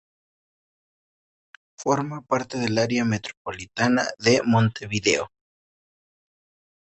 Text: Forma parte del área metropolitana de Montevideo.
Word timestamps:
Forma 1.77 2.21
parte 2.21 2.57
del 2.57 2.79
área 2.79 3.05
metropolitana 3.05 4.07
de 4.17 4.41
Montevideo. 4.43 5.29